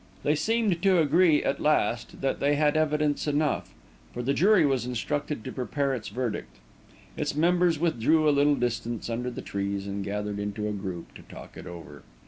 They 0.23 0.33
seemed 0.33 0.81
to 0.81 0.97
agree, 0.99 1.43
at 1.43 1.59
last, 1.61 2.21
that 2.21 2.39
they 2.39 2.55
had 2.55 2.75
evidence 2.75 3.27
enough, 3.27 3.71
for 4.11 4.23
the 4.23 4.33
jury 4.33 4.65
was 4.65 4.83
instructed 4.83 5.43
to 5.43 5.51
prepare 5.51 5.93
its 5.93 6.07
verdict. 6.09 6.55
Its 7.15 7.35
members 7.35 7.77
withdrew 7.77 8.27
a 8.27 8.31
little 8.33 8.55
distance 8.55 9.11
under 9.11 9.29
the 9.29 9.43
trees, 9.43 9.85
and 9.85 10.03
gathered 10.03 10.39
into 10.39 10.67
a 10.67 10.71
group 10.71 11.13
to 11.13 11.21
talk 11.21 11.55
it 11.55 11.67
over. 11.67 12.01